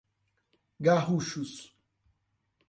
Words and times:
Garruchos 0.83 1.69